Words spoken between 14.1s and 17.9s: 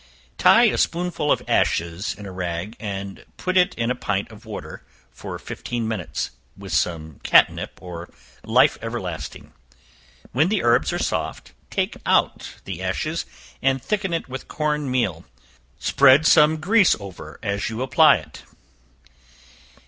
it with corn meal; spread some grease over as you